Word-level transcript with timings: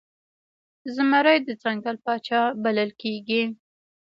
زمری 0.95 1.37
د 1.47 1.49
ځنګل 1.63 1.95
پاچا 2.05 2.41
بلل 2.63 2.89
کېږي. 3.01 3.43